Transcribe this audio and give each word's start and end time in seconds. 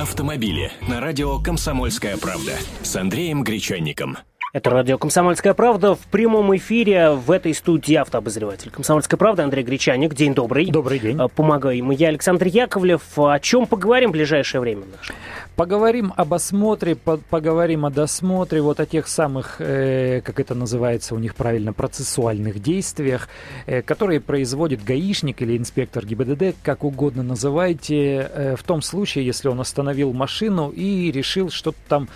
автомобили 0.00 0.72
на 0.88 0.98
радио 1.00 1.38
«Комсомольская 1.38 2.16
правда» 2.16 2.52
с 2.82 2.96
Андреем 2.96 3.44
Гречанником. 3.44 4.16
Это 4.52 4.70
радио 4.70 4.98
«Комсомольская 4.98 5.54
правда». 5.54 5.94
В 5.94 6.00
прямом 6.10 6.56
эфире 6.56 7.10
в 7.10 7.30
этой 7.30 7.54
студии 7.54 7.94
автообозреватель 7.94 8.70
«Комсомольская 8.70 9.18
правда» 9.18 9.44
Андрей 9.44 9.62
Гречаник. 9.62 10.14
День 10.14 10.34
добрый. 10.34 10.66
Добрый 10.70 10.98
день. 10.98 11.18
А, 11.20 11.28
Помогаю 11.28 11.76
ему 11.76 11.92
я, 11.92 12.08
Александр 12.08 12.46
Яковлев. 12.46 13.02
О 13.16 13.38
чем 13.38 13.66
поговорим 13.66 14.08
в 14.08 14.12
ближайшее 14.12 14.60
время? 14.60 14.86
Наше? 14.90 15.12
Поговорим 15.60 16.14
об 16.16 16.32
осмотре, 16.32 16.96
по 16.96 17.18
поговорим 17.18 17.84
о 17.84 17.90
досмотре, 17.90 18.62
вот 18.62 18.80
о 18.80 18.86
тех 18.86 19.06
самых, 19.06 19.56
э, 19.58 20.22
как 20.24 20.40
это 20.40 20.54
называется 20.54 21.14
у 21.14 21.18
них 21.18 21.34
правильно, 21.34 21.74
процессуальных 21.74 22.62
действиях, 22.62 23.28
э, 23.66 23.82
которые 23.82 24.20
производит 24.20 24.82
гаишник 24.82 25.42
или 25.42 25.58
инспектор 25.58 26.06
ГИБДД, 26.06 26.56
как 26.62 26.82
угодно 26.82 27.22
называйте, 27.22 28.30
э, 28.34 28.56
в 28.56 28.62
том 28.62 28.80
случае, 28.80 29.26
если 29.26 29.48
он 29.48 29.60
остановил 29.60 30.14
машину 30.14 30.70
и 30.70 31.12
решил 31.12 31.50
что-то 31.50 31.78
там 31.88 32.08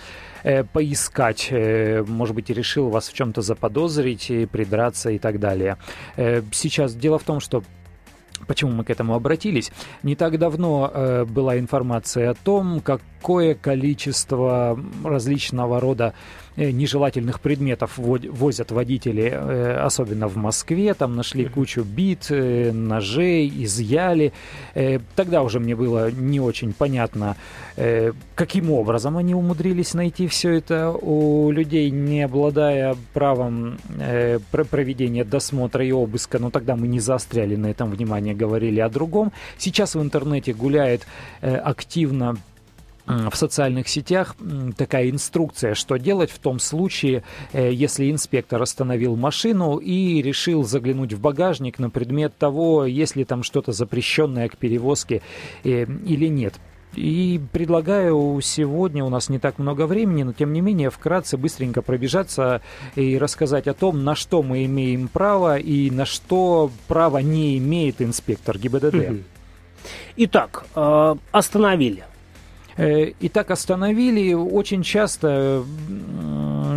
э, 0.43 0.63
поискать, 0.63 1.49
э, 1.51 2.03
может 2.07 2.33
быть, 2.33 2.49
и 2.49 2.53
решил 2.55 2.89
вас 2.89 3.09
в 3.09 3.13
чем-то 3.13 3.43
заподозрить, 3.43 4.31
придраться 4.51 5.11
и 5.11 5.19
так 5.19 5.39
далее. 5.39 5.77
Э, 6.17 6.41
Сейчас 6.51 6.95
дело 6.95 7.19
в 7.19 7.23
том, 7.23 7.39
что 7.39 7.63
Почему 8.47 8.71
мы 8.71 8.83
к 8.83 8.89
этому 8.89 9.15
обратились? 9.15 9.71
Не 10.03 10.15
так 10.15 10.37
давно 10.37 10.91
э, 10.93 11.25
была 11.25 11.57
информация 11.57 12.31
о 12.31 12.33
том, 12.33 12.79
какое 12.79 13.55
количество 13.55 14.79
различного 15.03 15.79
рода 15.79 16.13
нежелательных 16.57 17.39
предметов 17.39 17.97
возят 17.97 18.71
водители, 18.71 19.29
э, 19.33 19.77
особенно 19.77 20.27
в 20.27 20.37
Москве. 20.37 20.93
Там 20.93 21.15
нашли 21.15 21.45
кучу 21.45 21.83
бит, 21.83 22.27
э, 22.29 22.71
ножей, 22.71 23.51
изъяли. 23.63 24.31
Э, 24.73 24.99
тогда 25.15 25.43
уже 25.43 25.59
мне 25.59 25.75
было 25.75 26.11
не 26.11 26.39
очень 26.39 26.73
понятно, 26.73 27.35
э, 27.75 28.13
каким 28.35 28.71
образом 28.71 29.17
они 29.17 29.35
умудрились 29.35 29.93
найти 29.93 30.27
все 30.27 30.51
это 30.51 30.91
у 30.91 31.51
людей, 31.51 31.89
не 31.89 32.23
обладая 32.23 32.95
правом 33.13 33.77
э, 33.99 34.39
про- 34.51 34.63
проведения 34.65 35.23
досмотра 35.23 35.85
и 35.85 35.91
обыска. 35.91 36.39
Но 36.39 36.49
тогда 36.49 36.75
мы 36.75 36.87
не 36.87 36.99
заостряли 36.99 37.55
на 37.55 37.67
этом 37.67 37.89
внимание, 37.91 38.33
говорили 38.33 38.79
о 38.79 38.89
другом. 38.89 39.31
Сейчас 39.57 39.95
в 39.95 40.01
интернете 40.01 40.53
гуляет 40.53 41.05
э, 41.41 41.55
активно 41.55 42.37
в 43.05 43.35
социальных 43.35 43.87
сетях 43.87 44.35
такая 44.77 45.09
инструкция, 45.09 45.75
что 45.75 45.97
делать 45.97 46.31
в 46.31 46.39
том 46.39 46.59
случае, 46.59 47.23
э, 47.53 47.71
если 47.71 48.09
инспектор 48.09 48.61
остановил 48.61 49.15
машину 49.15 49.77
и 49.77 50.21
решил 50.21 50.63
заглянуть 50.63 51.13
в 51.13 51.19
багажник 51.19 51.79
на 51.79 51.89
предмет 51.89 52.35
того, 52.37 52.85
есть 52.85 53.15
ли 53.15 53.25
там 53.25 53.43
что-то 53.43 53.71
запрещенное 53.71 54.49
к 54.49 54.57
перевозке 54.57 55.21
э, 55.63 55.85
или 56.05 56.27
нет. 56.27 56.55
И 56.95 57.41
предлагаю 57.51 58.39
сегодня, 58.41 59.03
у 59.03 59.09
нас 59.09 59.29
не 59.29 59.37
так 59.37 59.59
много 59.59 59.85
времени, 59.85 60.23
но 60.23 60.33
тем 60.33 60.53
не 60.53 60.61
менее 60.61 60.89
вкратце 60.89 61.37
быстренько 61.37 61.81
пробежаться 61.81 62.61
и 62.95 63.17
рассказать 63.17 63.67
о 63.67 63.73
том, 63.73 64.03
на 64.03 64.15
что 64.15 64.41
мы 64.41 64.65
имеем 64.65 65.09
право 65.09 65.57
и 65.57 65.91
на 65.91 66.05
что 66.05 66.71
право 66.87 67.17
не 67.17 67.57
имеет 67.57 68.01
инспектор 68.01 68.57
ГИБДД. 68.57 68.95
Итак, 70.17 70.65
э, 70.75 71.15
остановили. 71.31 72.05
Э, 72.77 73.11
И 73.19 73.29
так 73.29 73.51
остановили. 73.51 74.33
Очень 74.33 74.83
часто 74.83 75.63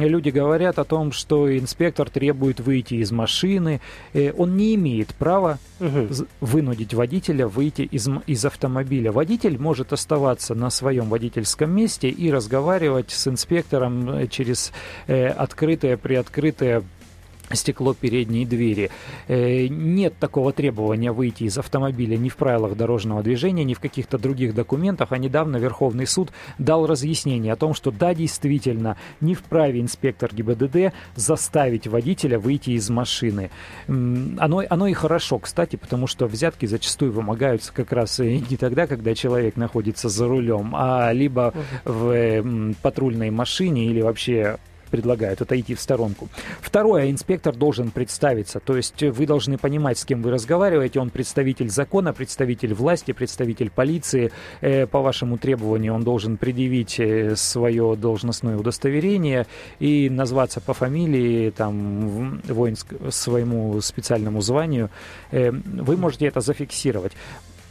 люди 0.00 0.30
говорят 0.30 0.78
о 0.78 0.84
том, 0.84 1.10
что 1.12 1.56
инспектор 1.58 2.08
требует 2.08 2.60
выйти 2.60 2.94
из 2.94 3.10
машины. 3.10 3.80
Э, 4.12 4.32
Он 4.36 4.56
не 4.56 4.74
имеет 4.76 5.08
права 5.14 5.58
з- 5.80 6.26
вынудить 6.40 6.94
водителя 6.94 7.46
выйти 7.48 7.82
из, 7.82 8.08
из 8.26 8.44
автомобиля. 8.44 9.10
Водитель 9.12 9.58
может 9.58 9.92
оставаться 9.92 10.54
на 10.54 10.70
своем 10.70 11.08
водительском 11.08 11.70
месте 11.70 12.08
и 12.08 12.30
разговаривать 12.30 13.10
с 13.10 13.26
инспектором 13.26 14.08
э, 14.10 14.26
через 14.28 14.72
открытое, 15.08 15.96
приоткрытое 15.96 16.82
стекло 17.52 17.94
передней 17.94 18.44
двери. 18.44 18.90
Э, 19.26 19.66
Нет 19.68 20.14
такого 20.18 20.52
требования 20.52 21.12
выйти 21.12 21.44
из 21.44 21.58
автомобиля 21.58 22.16
ни 22.16 22.28
в 22.28 22.36
правилах 22.36 22.76
дорожного 22.76 23.22
движения, 23.22 23.64
ни 23.64 23.74
в 23.74 23.80
каких-то 23.80 24.18
других 24.18 24.54
документах. 24.54 25.12
А 25.12 25.18
недавно 25.18 25.56
Верховный 25.56 26.06
суд 26.06 26.30
дал 26.58 26.86
разъяснение 26.86 27.52
о 27.52 27.56
том, 27.56 27.74
что 27.74 27.90
да, 27.90 28.14
действительно, 28.14 28.96
не 29.20 29.34
вправе 29.34 29.80
инспектор 29.80 30.34
ГИБДД 30.34 30.92
заставить 31.14 31.86
водителя 31.86 32.38
выйти 32.38 32.70
из 32.70 32.90
машины. 32.90 33.50
Оно, 33.86 34.62
оно 34.68 34.86
и 34.86 34.92
хорошо, 34.92 35.38
кстати, 35.38 35.76
потому 35.76 36.06
что 36.06 36.26
взятки 36.26 36.66
зачастую 36.66 37.12
вымогаются 37.12 37.72
как 37.72 37.92
раз 37.92 38.18
не 38.18 38.56
тогда, 38.56 38.86
когда 38.86 39.14
человек 39.14 39.56
находится 39.56 40.08
за 40.08 40.26
рулем, 40.26 40.74
а 40.74 41.12
либо 41.12 41.54
в 41.84 42.10
э, 42.10 42.72
патрульной 42.82 43.30
машине 43.30 43.86
или 43.86 44.00
вообще 44.00 44.58
предлагают 44.88 45.40
отойти 45.42 45.74
в 45.74 45.80
сторонку. 45.80 46.28
Второе, 46.60 47.10
инспектор 47.10 47.54
должен 47.54 47.90
представиться, 47.90 48.60
то 48.60 48.76
есть 48.76 49.02
вы 49.02 49.26
должны 49.26 49.58
понимать, 49.58 49.98
с 49.98 50.04
кем 50.04 50.22
вы 50.22 50.30
разговариваете. 50.30 51.00
Он 51.00 51.10
представитель 51.10 51.68
закона, 51.70 52.12
представитель 52.12 52.74
власти, 52.74 53.12
представитель 53.12 53.70
полиции. 53.70 54.30
Э, 54.60 54.86
По 54.86 55.00
вашему 55.00 55.38
требованию 55.38 55.94
он 55.94 56.02
должен 56.02 56.36
предъявить 56.36 56.98
э, 57.00 57.36
свое 57.36 57.96
должностное 57.96 58.56
удостоверение 58.56 59.46
и 59.80 60.10
назваться 60.10 60.60
по 60.60 60.72
фамилии, 60.74 61.50
там, 61.50 62.40
воинск- 62.48 63.10
своему 63.10 63.80
специальному 63.80 64.40
званию. 64.40 64.90
Э, 65.30 65.50
Вы 65.50 65.96
можете 65.96 66.26
это 66.26 66.40
зафиксировать. 66.40 67.12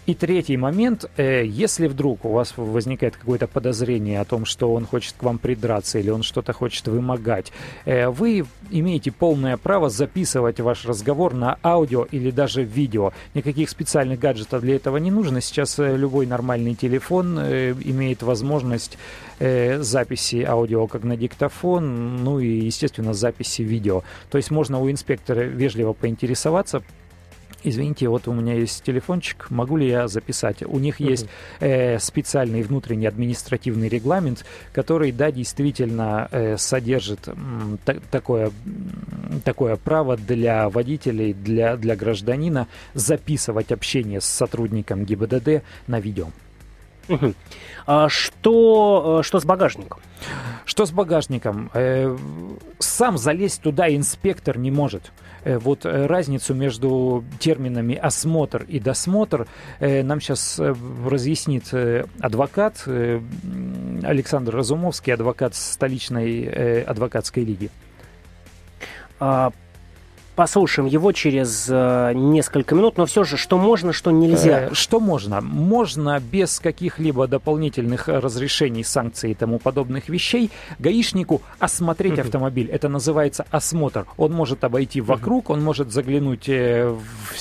И 0.08 0.14
третий 0.14 0.56
момент, 0.56 1.04
э, 1.18 1.44
если 1.46 1.88
вдруг 1.88 2.24
у 2.24 2.30
вас 2.30 2.54
возникает 2.56 3.18
какое-то 3.18 3.46
подозрение 3.46 4.22
о 4.22 4.26
том, 4.26 4.46
что 4.46 4.74
он 4.74 4.86
хочет 4.86 5.16
к 5.18 5.24
вам 5.24 5.38
придраться 5.38 6.00
или 6.00 6.10
он 6.10 6.24
что-то 6.24 6.54
хочет 6.54 6.88
вымогать, 6.88 7.52
э, 7.84 8.08
вы 8.08 8.46
имеете 8.72 9.12
полное 9.12 9.58
право 9.58 9.90
записывать 9.90 10.62
ваш 10.62 10.86
разговор 10.86 11.34
на 11.34 11.60
аудио 11.62 12.08
или 12.10 12.32
даже 12.32 12.64
видео. 12.64 13.12
Никаких 13.34 13.70
специальных 13.70 14.20
гаджетов 14.20 14.62
для 14.62 14.78
этого 14.78 14.96
не 14.96 15.12
нужно. 15.12 15.42
Сейчас 15.42 15.78
э, 15.78 15.98
любой 15.98 16.26
нормальный 16.26 16.74
телефон 16.74 17.38
имеет 17.38 18.24
возможность 18.24 18.98
записи 19.40 20.44
аудио 20.44 20.88
как 20.88 21.04
на 21.04 21.18
диктофон, 21.18 22.24
ну 22.24 22.40
и, 22.40 22.48
естественно, 22.48 23.14
записи 23.14 23.62
видео. 23.62 24.04
То 24.32 24.38
есть 24.38 24.52
можно 24.52 24.80
у 24.80 24.90
инспектора 24.90 25.42
вежливо 25.42 25.94
поинтересоваться, 25.94 26.82
Извините, 27.64 28.08
вот 28.08 28.28
у 28.28 28.34
меня 28.34 28.54
есть 28.54 28.84
телефончик, 28.84 29.48
могу 29.50 29.78
ли 29.78 29.88
я 29.88 30.08
записать? 30.08 30.62
У 30.64 30.78
них 30.80 31.00
есть 31.00 31.26
э, 31.60 31.98
специальный 32.00 32.62
внутренний 32.62 33.08
административный 33.08 33.90
регламент, 33.90 34.46
который, 34.74 35.12
да, 35.12 35.32
действительно 35.32 36.28
э, 36.32 36.58
содержит 36.58 37.28
м, 37.28 37.80
та- 37.84 37.98
такое, 38.12 38.52
такое 39.44 39.76
право 39.76 40.18
для 40.18 40.70
водителей, 40.70 41.34
для, 41.34 41.78
для 41.78 41.96
гражданина 41.96 42.68
записывать 42.94 43.72
общение 43.72 44.22
с 44.22 44.26
сотрудником 44.26 45.04
ГИБДД 45.04 45.64
на 45.88 46.00
видео. 46.00 46.28
А 47.86 48.10
что, 48.10 49.20
э, 49.20 49.24
что 49.24 49.40
с 49.40 49.46
багажником? 49.46 50.02
Что 50.66 50.86
с 50.86 50.92
багажником? 50.92 51.72
Э, 51.74 52.16
Сам 52.80 53.18
залезть 53.18 53.62
туда 53.62 53.94
инспектор 53.96 54.58
не 54.58 54.72
может. 54.72 55.14
Э, 55.46 55.58
Вот 55.58 55.86
разницу 55.86 56.54
между 56.54 57.24
терминами 57.40 57.96
осмотр 57.96 58.66
и 58.68 58.80
досмотр 58.80 59.48
нам 59.80 60.20
сейчас 60.20 60.60
разъяснит 60.60 61.74
адвокат 62.20 62.86
Александр 64.04 64.56
Разумовский, 64.56 65.14
адвокат 65.14 65.56
столичной 65.56 66.84
адвокатской 66.84 67.46
лиги. 67.46 67.70
Послушаем 70.38 70.88
его 70.88 71.14
через 71.14 71.66
э, 71.68 72.12
несколько 72.14 72.76
минут, 72.76 72.98
но 72.98 73.08
все 73.08 73.24
же, 73.24 73.38
что 73.38 73.58
можно, 73.58 73.92
что 73.92 74.12
нельзя. 74.12 74.66
Э, 74.68 74.70
Что 74.72 75.00
можно? 75.00 75.42
Можно 75.42 76.20
без 76.20 76.60
каких-либо 76.60 77.28
дополнительных 77.28 78.08
э, 78.08 78.20
разрешений, 78.20 78.84
санкций 78.84 79.32
и 79.32 79.34
тому 79.34 79.58
подобных 79.58 80.10
вещей 80.10 80.52
гаишнику 80.78 81.42
осмотреть 81.58 82.14
Мгм. 82.14 82.22
автомобиль. 82.22 82.70
Это 82.70 82.88
называется 82.88 83.48
осмотр. 83.50 84.06
Он 84.16 84.32
может 84.32 84.64
обойти 84.64 85.02
вокруг, 85.02 85.50
он 85.50 85.64
может 85.64 85.92
заглянуть 85.92 86.48
в 86.48 87.40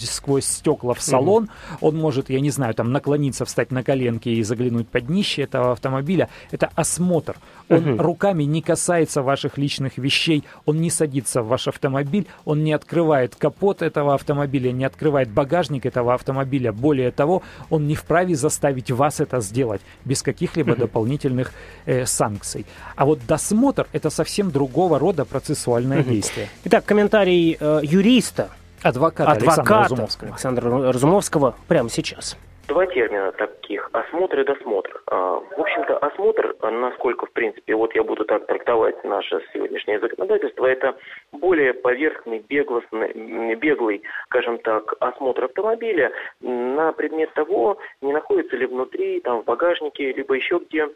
сквозь 0.00 0.46
стекла 0.46 0.94
в 0.94 1.00
салон, 1.00 1.48
он 1.80 1.96
может, 1.96 2.28
я 2.28 2.40
не 2.40 2.50
знаю, 2.50 2.74
там 2.74 2.90
наклониться, 2.90 3.44
встать 3.44 3.70
на 3.70 3.84
коленки 3.84 4.28
и 4.30 4.42
заглянуть 4.42 4.88
под 4.88 5.06
днище 5.06 5.42
этого 5.42 5.70
автомобиля. 5.72 6.28
Это 6.50 6.70
осмотр. 6.74 7.36
Он 7.68 7.78
Мгм. 7.82 8.00
руками 8.00 8.44
не 8.44 8.62
касается 8.62 9.22
ваших 9.22 9.58
личных 9.58 9.98
вещей, 9.98 10.44
он 10.66 10.80
не 10.80 10.90
садится 10.90 11.42
в 11.42 11.48
ваш 11.48 11.66
автомобиль, 11.68 12.26
он 12.44 12.62
не 12.62 12.72
открывает 12.72 13.34
капот 13.34 13.82
этого 13.82 14.14
автомобиля, 14.14 14.70
не 14.72 14.84
открывает 14.84 15.28
багажник 15.30 15.84
этого 15.84 16.14
автомобиля. 16.14 16.72
Более 16.72 17.10
того, 17.10 17.42
он 17.70 17.86
не 17.88 17.94
вправе 17.96 18.36
заставить 18.36 18.90
вас 18.90 19.20
это 19.20 19.40
сделать 19.40 19.80
без 20.04 20.22
каких-либо 20.22 20.72
Мгм. 20.72 20.80
дополнительных 20.80 21.52
э, 21.86 22.06
санкций. 22.06 22.66
А 22.94 23.04
вот 23.04 23.20
досмотр 23.26 23.86
это 23.92 24.10
совсем 24.10 24.50
другого 24.50 24.98
рода 24.98 25.24
процессуальное 25.24 26.00
Мгм. 26.02 26.10
действие. 26.10 26.48
Итак, 26.64 26.84
комментарий 26.84 27.56
э, 27.58 27.80
юриста, 27.82 28.48
Адвокат 28.82 29.26
Александра 29.28 29.62
адвоката 29.62 29.82
Разумовского. 29.94 30.30
Александра 30.30 30.92
Разумовского 30.92 31.54
прямо 31.66 31.90
сейчас. 31.90 32.36
Два 32.68 32.86
термина 32.86 33.32
таких– 33.32 33.88
осмотр 33.92 34.40
и 34.40 34.44
досмотр. 34.44 35.02
А, 35.06 35.40
в 35.40 35.60
общем-то, 35.60 35.98
осмотр, 35.98 36.54
насколько, 36.62 37.26
в 37.26 37.32
принципе, 37.32 37.74
вот 37.74 37.94
я 37.94 38.02
буду 38.02 38.24
так 38.24 38.46
трактовать 38.46 39.02
наше 39.04 39.40
сегодняшнее 39.52 40.00
законодательство, 40.00 40.66
это 40.66 40.96
более 41.32 41.74
поверхный, 41.74 42.40
беглостный, 42.40 43.54
беглый, 43.54 44.02
скажем 44.26 44.58
так, 44.58 44.94
осмотр 45.00 45.44
автомобиля 45.44 46.12
на 46.40 46.92
предмет 46.92 47.32
того, 47.34 47.78
не 48.00 48.12
находится 48.12 48.56
ли 48.56 48.66
внутри, 48.66 49.20
там, 49.20 49.42
в 49.42 49.44
багажнике, 49.44 50.12
либо 50.12 50.34
еще 50.34 50.60
где 50.68 50.88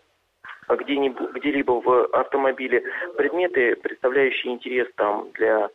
где-либо 0.69 1.81
в 1.81 2.05
автомобиле 2.13 2.85
предметы, 3.17 3.75
представляющие 3.77 4.53
интерес 4.53 4.87
там 4.97 5.29
для 5.35 5.69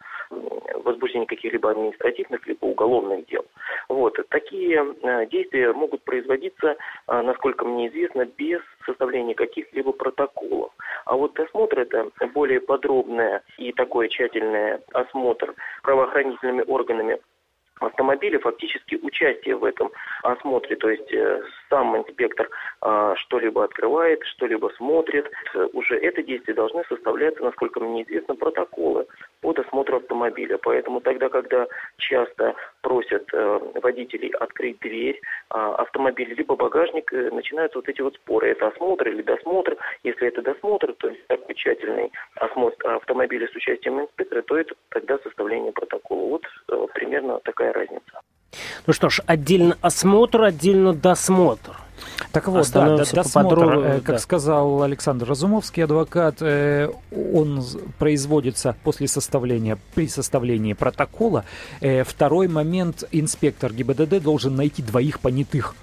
возбуждения 0.84 1.26
каких-либо 1.26 1.72
административных 1.72 2.46
либо 2.48 2.66
уголовных 2.66 3.26
дел. 3.28 3.46
Вот. 3.90 4.18
Такие 4.30 4.96
э, 5.02 5.26
действия 5.28 5.74
могут 5.74 6.04
производиться, 6.04 6.76
э, 7.08 7.22
насколько 7.22 7.66
мне 7.66 7.88
известно, 7.90 8.26
без 8.26 8.62
составления 8.86 9.36
каких-либо 9.36 9.92
протоколов. 9.92 10.72
А 11.06 11.16
вот 11.16 11.34
досмотр– 11.34 11.80
это 11.82 12.10
более 12.34 12.62
подробное 12.62 13.44
и 13.58 13.72
такой 13.72 14.10
тщательный 14.10 14.78
осмотр 14.94 15.54
правоохранительными 15.84 16.64
органами 16.68 17.20
автомобиля 17.80 18.40
фактически 18.40 18.96
участие 18.96 19.56
в 19.56 19.64
этом 19.64 19.92
осмотре, 20.24 20.76
то 20.78 20.90
есть 20.90 21.12
э, 21.12 21.42
сам 21.70 21.98
инспектор 21.98 22.50
э, 22.82 23.14
что-либо 23.18 23.64
открывает, 23.64 24.24
что-либо 24.26 24.72
смотрит. 24.78 25.30
Уже 25.74 25.98
это 25.98 26.24
действие 26.24 26.56
должны 26.56 26.84
составляться, 26.90 27.44
насколько 27.44 27.80
мне 27.80 28.04
известно, 28.04 28.36
протоколы 28.36 29.08
по 29.42 29.54
досмотру 29.54 29.98
автомобиля. 29.98 30.58
Поэтому 30.58 31.02
тогда, 31.02 31.30
когда 31.30 31.68
часто 31.98 32.56
просят 32.82 33.28
э, 33.34 33.60
водителей 33.76 34.30
открыть 34.30 34.80
дверь 34.80 35.18
э, 35.18 35.58
автомобиля, 35.58 36.34
либо 36.36 36.56
багажник, 36.56 37.12
э, 37.14 37.30
начинаются 37.32 37.78
вот 37.78 37.88
эти 37.88 38.02
вот 38.02 38.16
споры. 38.16 38.50
Это 38.50 38.68
осмотр 38.68 39.08
или 39.10 39.22
досмотр. 39.22 39.78
Если 40.04 40.28
это 40.28 40.42
досмотр, 40.42 40.94
то 40.94 41.10
есть 41.10 41.26
такой 41.28 41.56
тщательный 41.56 42.12
осмотр 42.36 42.88
автомобиля 42.88 43.48
с 43.48 43.56
участием 43.56 44.02
инспектора, 44.02 44.42
то 44.42 44.58
это 44.58 44.76
тогда 44.90 45.18
составление 45.20 45.72
протокола. 45.72 46.30
Вот 46.30 46.46
э, 46.70 46.88
примерно 46.94 47.40
такая 47.40 47.74
разница. 47.74 48.22
Ну 48.88 48.94
что 48.94 49.10
ж, 49.10 49.22
отдельно 49.26 49.78
осмотр, 49.82 50.44
отдельно 50.44 50.94
досмотр. 50.94 51.78
Так 52.32 52.48
вот, 52.48 52.70
да, 52.72 52.98
досмотр, 52.98 53.60
э, 53.64 53.96
как 53.98 54.16
да. 54.16 54.20
сказал 54.20 54.84
Александр 54.84 55.28
Разумовский, 55.28 55.84
адвокат, 55.84 56.38
э, 56.42 56.90
он 57.34 57.64
производится 57.98 58.76
после 58.84 59.08
составления, 59.08 59.78
при 59.94 60.08
составлении 60.08 60.74
протокола. 60.74 61.46
Э, 61.82 62.04
второй 62.04 62.48
момент, 62.48 63.04
инспектор 63.12 63.72
ГИБДД 63.72 64.22
должен 64.22 64.56
найти 64.56 64.82
двоих 64.82 65.20
понятых 65.20 65.76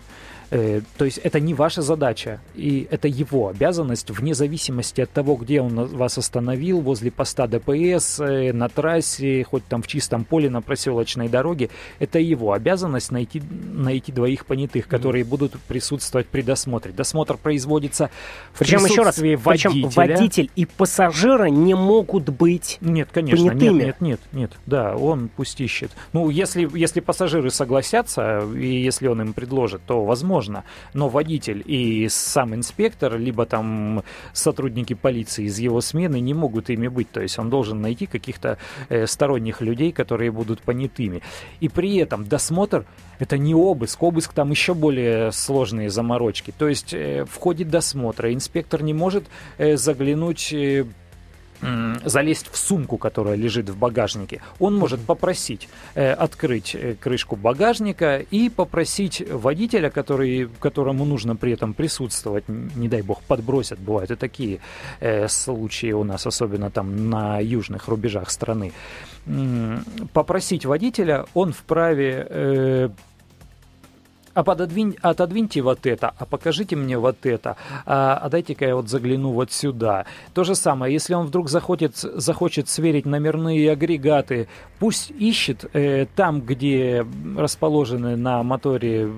то 0.98 1.06
есть 1.06 1.16
это 1.16 1.40
не 1.40 1.54
ваша 1.54 1.80
задача, 1.80 2.40
и 2.54 2.86
это 2.90 3.08
его 3.08 3.48
обязанность, 3.48 4.10
вне 4.10 4.34
зависимости 4.34 5.00
от 5.00 5.10
того, 5.10 5.36
где 5.36 5.62
он 5.62 5.86
вас 5.86 6.18
остановил, 6.18 6.80
возле 6.80 7.10
поста 7.10 7.46
ДПС, 7.46 8.20
э, 8.20 8.52
на 8.52 8.68
трассе, 8.68 9.44
хоть 9.44 9.64
там 9.64 9.80
в 9.80 9.86
чистом 9.86 10.24
поле, 10.24 10.50
на 10.50 10.60
проселочной 10.60 11.28
дороге, 11.28 11.70
это 12.00 12.18
его 12.18 12.52
обязанность 12.52 13.10
найти, 13.10 13.42
найти 13.72 14.12
двоих 14.12 14.44
понятых, 14.44 14.88
которые 14.88 15.24
будут 15.24 15.58
присутствовать 15.60 16.26
при 16.26 16.42
досмотре. 16.42 16.92
Досмотр 16.92 17.38
производится 17.38 18.10
в 18.52 18.58
Причем 18.58 18.84
еще 18.84 19.02
раз, 19.04 19.16
водителя. 19.16 19.38
причем 19.44 19.88
водитель 19.88 20.50
и 20.54 20.66
пассажира 20.66 21.46
не 21.46 21.74
могут 21.74 22.28
быть 22.28 22.76
Нет, 22.82 23.08
конечно, 23.10 23.48
понятыми. 23.48 23.84
нет, 23.84 23.84
нет, 23.84 24.00
нет, 24.00 24.20
нет, 24.32 24.50
да, 24.66 24.96
он 24.96 25.30
пусть 25.34 25.58
ищет. 25.62 25.92
Ну, 26.12 26.28
если, 26.28 26.68
если 26.76 27.00
пассажиры 27.00 27.50
согласятся, 27.50 28.40
и 28.54 28.82
если 28.82 29.06
он 29.06 29.22
им 29.22 29.32
предложит, 29.32 29.80
то 29.86 30.04
возможно 30.04 30.41
можно, 30.42 30.64
но 30.94 31.08
водитель 31.08 31.62
и 31.64 32.08
сам 32.08 32.54
инспектор, 32.54 33.18
либо 33.18 33.46
там 33.46 34.02
сотрудники 34.32 34.94
полиции 34.94 35.44
из 35.44 35.58
его 35.58 35.80
смены 35.80 36.20
не 36.20 36.34
могут 36.34 36.70
ими 36.70 36.88
быть. 36.88 37.10
То 37.10 37.22
есть 37.22 37.38
он 37.38 37.48
должен 37.48 37.80
найти 37.80 38.06
каких-то 38.06 38.58
э, 38.88 39.06
сторонних 39.06 39.60
людей, 39.60 39.92
которые 39.92 40.30
будут 40.30 40.62
понятыми. 40.62 41.22
И 41.60 41.68
при 41.68 41.96
этом 41.96 42.24
досмотр 42.24 42.84
это 43.20 43.38
не 43.38 43.54
обыск. 43.54 44.02
Обыск 44.02 44.32
там 44.32 44.50
еще 44.50 44.74
более 44.74 45.30
сложные 45.32 45.90
заморочки. 45.90 46.52
То 46.58 46.68
есть 46.68 46.92
э, 46.92 47.24
в 47.24 47.36
ходе 47.36 47.64
досмотра 47.64 48.32
инспектор 48.32 48.82
не 48.82 48.94
может 48.94 49.24
э, 49.58 49.76
заглянуть 49.76 50.52
э, 50.52 50.86
залезть 52.04 52.48
в 52.50 52.56
сумку, 52.56 52.98
которая 52.98 53.36
лежит 53.36 53.68
в 53.68 53.76
багажнике, 53.76 54.40
он 54.58 54.76
может 54.76 55.00
попросить 55.00 55.68
э, 55.94 56.12
открыть 56.12 56.74
э, 56.74 56.94
крышку 57.00 57.36
багажника 57.36 58.18
и 58.18 58.48
попросить 58.48 59.22
водителя, 59.30 59.90
который, 59.90 60.48
которому 60.60 61.04
нужно 61.04 61.36
при 61.36 61.52
этом 61.52 61.74
присутствовать, 61.74 62.44
не 62.48 62.88
дай 62.88 63.02
бог, 63.02 63.22
подбросят, 63.22 63.78
бывают 63.78 64.10
и 64.10 64.16
такие 64.16 64.58
э, 65.00 65.28
случаи 65.28 65.92
у 65.92 66.04
нас, 66.04 66.26
особенно 66.26 66.70
там 66.70 67.10
на 67.10 67.38
южных 67.40 67.88
рубежах 67.88 68.30
страны, 68.30 68.72
попросить 70.12 70.66
водителя, 70.66 71.26
он 71.34 71.52
вправе 71.52 72.26
э, 72.28 72.88
а 74.34 74.42
пододвинь, 74.42 74.96
отодвиньте 75.02 75.62
вот 75.62 75.86
это, 75.86 76.12
а 76.16 76.24
покажите 76.24 76.76
мне 76.76 76.98
вот 76.98 77.26
это, 77.26 77.56
а, 77.86 78.16
а 78.22 78.28
дайте-ка 78.28 78.66
я 78.66 78.76
вот 78.76 78.88
загляну 78.88 79.32
вот 79.32 79.52
сюда. 79.52 80.06
То 80.34 80.44
же 80.44 80.54
самое, 80.54 80.92
если 80.92 81.14
он 81.14 81.26
вдруг 81.26 81.48
захочет, 81.48 81.96
захочет 81.96 82.68
сверить 82.68 83.06
номерные 83.06 83.70
агрегаты, 83.72 84.48
пусть 84.78 85.10
ищет 85.10 85.64
э, 85.74 86.06
там, 86.16 86.40
где 86.40 87.06
расположены 87.36 88.16
на 88.16 88.42
моторе 88.42 89.08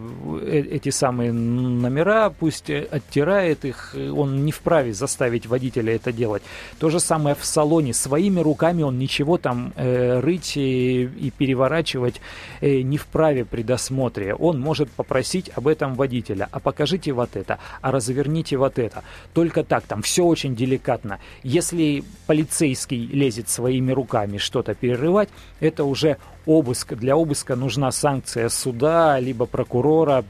э, 0.42 0.64
эти 0.72 0.90
самые 0.90 1.32
номера, 1.32 2.30
пусть 2.30 2.70
оттирает 2.70 3.64
их, 3.64 3.94
он 3.94 4.44
не 4.44 4.52
вправе 4.52 4.92
заставить 4.92 5.46
водителя 5.46 5.94
это 5.94 6.12
делать. 6.12 6.42
То 6.78 6.90
же 6.90 7.00
самое 7.00 7.34
в 7.34 7.44
салоне, 7.44 7.94
своими 7.94 8.40
руками 8.40 8.82
он 8.82 8.98
ничего 8.98 9.38
там 9.38 9.72
э, 9.76 10.20
рыть 10.20 10.56
и, 10.56 11.04
и 11.04 11.30
переворачивать 11.30 12.20
э, 12.60 12.82
не 12.82 12.98
вправе 12.98 13.44
при 13.44 13.62
досмотре. 13.62 14.34
Он 14.34 14.60
может 14.60 14.90
попросить 15.04 15.50
об 15.54 15.68
этом 15.68 15.94
водителя, 15.94 16.48
а 16.50 16.60
покажите 16.60 17.12
вот 17.12 17.36
это, 17.36 17.58
а 17.82 17.92
разверните 17.92 18.56
вот 18.56 18.78
это. 18.78 19.04
Только 19.34 19.62
так, 19.62 19.84
там 19.84 20.00
все 20.00 20.24
очень 20.24 20.56
деликатно. 20.56 21.20
Если 21.42 22.02
полицейский 22.26 23.06
лезет 23.06 23.50
своими 23.50 23.92
руками 23.92 24.38
что-то 24.38 24.74
перерывать, 24.74 25.28
это 25.60 25.84
уже 25.84 26.16
обыск. 26.46 26.94
Для 26.94 27.16
обыска 27.16 27.54
нужна 27.54 27.92
санкция 27.92 28.48
суда, 28.48 29.20
либо 29.20 29.44
прокурора, 29.44 30.24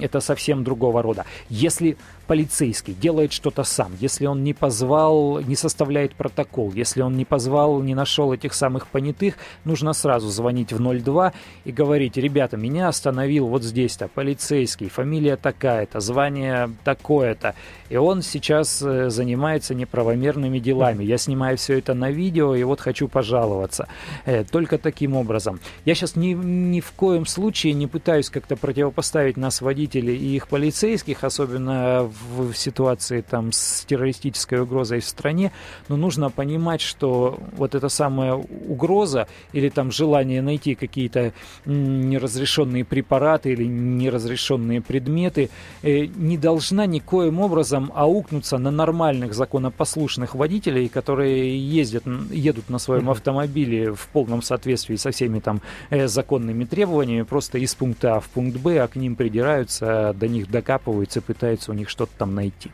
это 0.00 0.20
совсем 0.20 0.64
другого 0.64 1.02
рода. 1.02 1.26
Если 1.50 1.98
полицейский 2.22 2.94
делает 2.94 3.32
что-то 3.32 3.64
сам, 3.64 3.92
если 4.00 4.26
он 4.26 4.44
не 4.44 4.54
позвал, 4.54 5.40
не 5.40 5.56
составляет 5.56 6.14
протокол, 6.14 6.72
если 6.72 7.02
он 7.02 7.16
не 7.16 7.24
позвал, 7.24 7.80
не 7.82 7.94
нашел 7.94 8.32
этих 8.32 8.54
самых 8.54 8.86
понятых, 8.88 9.34
нужно 9.64 9.92
сразу 9.92 10.28
звонить 10.28 10.72
в 10.72 10.80
02 10.80 11.32
и 11.64 11.72
говорить, 11.72 12.16
ребята, 12.16 12.56
меня 12.56 12.88
остановил 12.88 13.46
вот 13.46 13.62
здесь-то 13.62 14.08
полицейский, 14.08 14.88
фамилия 14.88 15.36
такая-то, 15.36 16.00
звание 16.00 16.70
такое-то, 16.84 17.54
и 17.92 17.96
он 17.96 18.22
сейчас 18.22 18.80
э, 18.82 19.10
занимается 19.10 19.74
неправомерными 19.74 20.58
делами. 20.58 21.04
Я 21.04 21.18
снимаю 21.18 21.58
все 21.58 21.78
это 21.78 21.92
на 21.92 22.10
видео, 22.10 22.54
и 22.54 22.62
вот 22.62 22.80
хочу 22.80 23.06
пожаловаться. 23.06 23.86
Э, 24.24 24.44
только 24.44 24.78
таким 24.78 25.14
образом. 25.14 25.60
Я 25.84 25.94
сейчас 25.94 26.16
ни, 26.16 26.32
ни 26.32 26.80
в 26.80 26.92
коем 26.92 27.26
случае 27.26 27.74
не 27.74 27.86
пытаюсь 27.86 28.30
как-то 28.30 28.56
противопоставить 28.56 29.36
нас, 29.36 29.60
водителей 29.60 30.16
и 30.16 30.36
их 30.36 30.48
полицейских, 30.48 31.22
особенно 31.22 32.10
в 32.28 32.54
ситуации 32.54 33.20
там 33.20 33.52
с 33.52 33.84
террористической 33.84 34.60
угрозой 34.60 35.00
в 35.00 35.04
стране, 35.04 35.52
но 35.88 35.96
нужно 35.96 36.30
понимать, 36.30 36.80
что 36.80 37.38
вот 37.56 37.74
эта 37.74 37.88
самая 37.88 38.34
угроза 38.34 39.26
или 39.52 39.68
там 39.68 39.90
желание 39.90 40.42
найти 40.42 40.74
какие-то 40.74 41.32
неразрешенные 41.64 42.84
препараты 42.84 43.52
или 43.52 43.64
неразрешенные 43.64 44.80
предметы 44.80 45.50
э, 45.82 46.06
не 46.06 46.38
должна 46.38 46.86
никоим 46.86 47.40
образом 47.40 47.92
аукнуться 47.94 48.58
на 48.58 48.70
нормальных 48.70 49.34
законопослушных 49.34 50.34
водителей, 50.34 50.88
которые 50.88 51.58
ездят, 51.58 52.04
едут 52.30 52.68
на 52.70 52.78
своем 52.78 53.10
автомобиле 53.10 53.92
в 53.92 54.08
полном 54.08 54.42
соответствии 54.42 54.96
со 54.96 55.10
всеми 55.10 55.40
там 55.40 55.60
э, 55.90 56.08
законными 56.08 56.64
требованиями, 56.64 57.22
просто 57.22 57.58
из 57.58 57.74
пункта 57.74 58.16
А 58.16 58.20
в 58.20 58.28
пункт 58.28 58.58
Б, 58.58 58.78
а 58.78 58.88
к 58.88 58.96
ним 58.96 59.16
придираются, 59.16 60.14
до 60.18 60.28
них 60.28 60.50
докапываются, 60.50 61.20
пытаются 61.20 61.70
у 61.72 61.74
них 61.74 61.88
что-то 61.88 62.01
что-то 62.02 62.12
там 62.18 62.34
найти. 62.34 62.70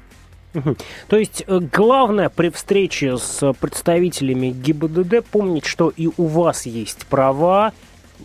То 1.08 1.16
есть 1.16 1.44
э, 1.46 1.60
главное 1.60 2.30
при 2.30 2.48
встрече 2.48 3.18
с 3.18 3.52
представителями 3.52 4.50
ГИБДД 4.50 5.24
помнить, 5.26 5.66
что 5.66 5.92
и 5.94 6.08
у 6.16 6.26
вас 6.26 6.64
есть 6.64 7.06
права, 7.06 7.72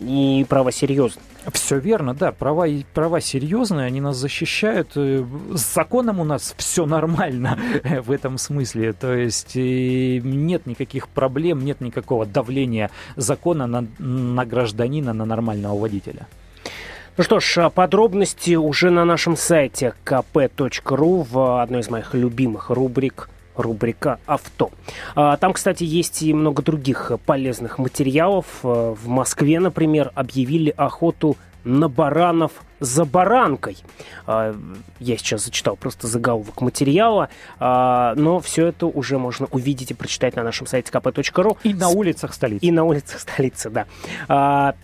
и 0.00 0.46
права 0.48 0.72
серьезные. 0.72 1.22
Все 1.52 1.78
верно, 1.78 2.14
да, 2.14 2.32
права, 2.32 2.66
права 2.94 3.20
серьезные, 3.20 3.86
они 3.86 4.00
нас 4.00 4.16
защищают. 4.16 4.92
Э, 4.96 5.22
с 5.52 5.74
законом 5.74 6.18
у 6.18 6.24
нас 6.24 6.54
все 6.56 6.86
нормально 6.86 7.58
в 8.00 8.10
этом 8.10 8.38
смысле. 8.38 8.94
То 8.94 9.14
есть 9.14 9.54
нет 9.54 10.64
никаких 10.66 11.08
проблем, 11.08 11.62
нет 11.62 11.82
никакого 11.82 12.24
давления 12.24 12.90
закона 13.16 13.66
на, 13.66 13.86
на 13.98 14.46
гражданина, 14.46 15.12
на 15.12 15.26
нормального 15.26 15.78
водителя. 15.78 16.26
Ну 17.16 17.22
что 17.22 17.38
ж, 17.38 17.58
а 17.58 17.70
подробности 17.70 18.56
уже 18.56 18.90
на 18.90 19.04
нашем 19.04 19.36
сайте 19.36 19.94
kp.ru 20.04 21.24
в 21.30 21.62
одной 21.62 21.82
из 21.82 21.88
моих 21.88 22.12
любимых 22.12 22.70
рубрик 22.70 23.28
рубрика 23.54 24.18
«Авто». 24.26 24.72
А, 25.14 25.36
там, 25.36 25.52
кстати, 25.52 25.84
есть 25.84 26.22
и 26.22 26.34
много 26.34 26.60
других 26.60 27.12
полезных 27.24 27.78
материалов. 27.78 28.46
А, 28.64 28.94
в 28.94 29.06
Москве, 29.06 29.60
например, 29.60 30.10
объявили 30.16 30.74
охоту 30.76 31.36
на 31.62 31.88
баранов 31.88 32.50
за 32.80 33.04
баранкой. 33.04 33.78
Я 34.26 35.16
сейчас 35.16 35.44
зачитал 35.46 35.76
просто 35.76 36.08
заголовок 36.08 36.60
материала, 36.60 37.30
но 37.58 38.40
все 38.44 38.66
это 38.66 38.84
уже 38.84 39.18
можно 39.18 39.46
увидеть 39.50 39.90
и 39.90 39.94
прочитать 39.94 40.36
на 40.36 40.42
нашем 40.42 40.66
сайте 40.66 40.92
kp.ru. 40.92 41.56
И 41.62 41.72
на 41.72 41.88
улицах 41.88 42.34
столицы. 42.34 42.66
И 42.66 42.70
на 42.70 42.84
улицах 42.84 43.20
столицы, 43.20 43.70
да. 43.70 44.74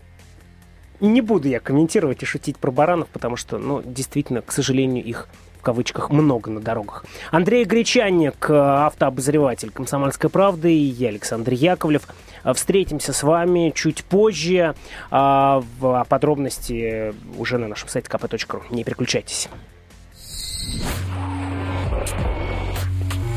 Не 1.01 1.21
буду 1.21 1.49
я 1.49 1.61
комментировать 1.61 2.23
и 2.23 2.27
шутить 2.27 2.57
про 2.59 2.71
баранов, 2.71 3.09
потому 3.09 3.37
что, 3.37 3.59
ну, 3.59 3.83
действительно, 3.85 4.43
к 4.43 4.53
сожалению, 4.53 5.05
их 5.05 5.29
в 5.59 5.63
кавычках 5.63 6.11
много 6.11 6.51
на 6.51 6.61
дорогах. 6.61 7.05
Андрей 7.31 7.65
Гречанник, 7.65 8.49
автообозреватель 8.49 9.71
«Комсомольской 9.71 10.31
правды», 10.31 10.73
и 10.73 10.85
я, 10.85 11.09
Александр 11.09 11.53
Яковлев. 11.53 12.09
Встретимся 12.55 13.13
с 13.13 13.23
вами 13.23 13.71
чуть 13.75 14.03
позже. 14.05 14.75
А 15.11 15.63
подробности 16.09 17.15
уже 17.37 17.59
на 17.59 17.69
нашем 17.69 17.89
сайте 17.91 18.09
kp.ru. 18.09 18.63
Не 18.71 18.85
переключайтесь. 18.85 19.51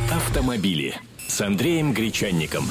Автомобили 0.10 0.96
с 1.28 1.42
Андреем 1.42 1.92
Гречанником. 1.92 2.64